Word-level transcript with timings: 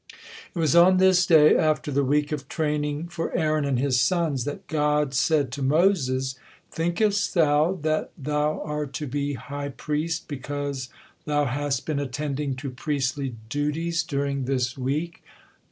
It 0.55 0.57
was 0.57 0.75
on 0.75 0.97
this 0.97 1.27
day 1.27 1.55
after 1.55 1.91
"the 1.91 2.03
week 2.03 2.31
of 2.31 2.47
training" 2.49 3.07
for 3.09 3.31
Aaron 3.37 3.65
and 3.65 3.77
his 3.77 3.99
sons 3.99 4.45
that 4.45 4.65
God 4.65 5.13
said 5.13 5.51
to 5.51 5.61
Moses: 5.61 6.33
"Thinkest 6.71 7.35
thou 7.35 7.73
that 7.83 8.09
thou 8.17 8.61
are 8.63 8.87
to 8.87 9.05
be 9.05 9.35
high 9.35 9.69
priest 9.69 10.27
because 10.27 10.89
thou 11.25 11.45
hast 11.45 11.85
been 11.85 11.99
attending 11.99 12.55
to 12.55 12.71
priestly 12.71 13.35
duties 13.47 14.01
during 14.01 14.45
this 14.45 14.75
week? 14.75 15.21